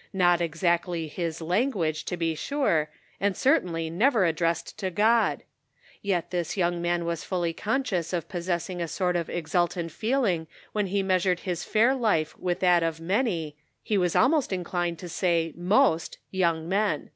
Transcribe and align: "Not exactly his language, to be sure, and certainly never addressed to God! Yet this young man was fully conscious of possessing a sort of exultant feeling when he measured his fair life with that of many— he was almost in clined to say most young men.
"Not 0.24 0.40
exactly 0.40 1.06
his 1.06 1.42
language, 1.42 2.06
to 2.06 2.16
be 2.16 2.34
sure, 2.34 2.88
and 3.20 3.36
certainly 3.36 3.90
never 3.90 4.24
addressed 4.24 4.78
to 4.78 4.90
God! 4.90 5.42
Yet 6.00 6.30
this 6.30 6.56
young 6.56 6.80
man 6.80 7.04
was 7.04 7.24
fully 7.24 7.52
conscious 7.52 8.14
of 8.14 8.26
possessing 8.26 8.80
a 8.80 8.88
sort 8.88 9.16
of 9.16 9.28
exultant 9.28 9.92
feeling 9.92 10.46
when 10.72 10.86
he 10.86 11.02
measured 11.02 11.40
his 11.40 11.62
fair 11.62 11.94
life 11.94 12.34
with 12.38 12.60
that 12.60 12.82
of 12.82 13.02
many— 13.02 13.54
he 13.82 13.98
was 13.98 14.16
almost 14.16 14.50
in 14.50 14.64
clined 14.64 14.96
to 14.96 15.10
say 15.10 15.52
most 15.54 16.16
young 16.30 16.66
men. 16.66 17.10